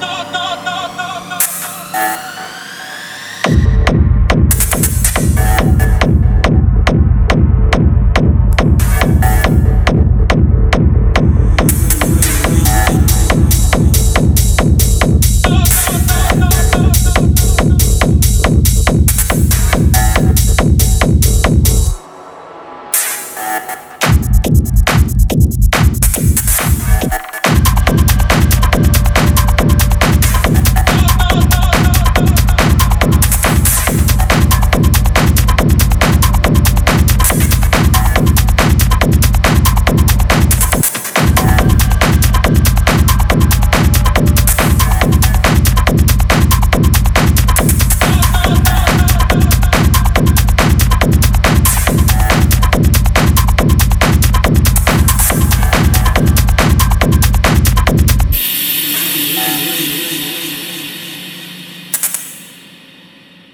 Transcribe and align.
no, 0.00 0.32
no. 0.32 0.37